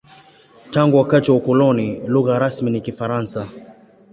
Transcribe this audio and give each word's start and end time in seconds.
Tangu 0.71 0.97
wakati 0.97 1.31
wa 1.31 1.37
ukoloni, 1.37 2.03
lugha 2.07 2.39
rasmi 2.39 2.71
ni 2.71 2.81
Kifaransa. 2.81 3.47